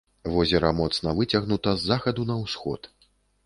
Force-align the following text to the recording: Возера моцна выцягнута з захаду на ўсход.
Возера 0.35 0.71
моцна 0.79 1.13
выцягнута 1.21 1.77
з 1.77 1.87
захаду 1.93 2.29
на 2.33 2.41
ўсход. 2.43 2.93